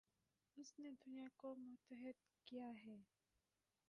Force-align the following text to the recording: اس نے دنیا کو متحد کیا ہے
اس 0.57 0.69
نے 0.79 0.91
دنیا 0.95 1.27
کو 1.37 1.53
متحد 1.57 2.17
کیا 2.47 2.71
ہے 2.85 2.97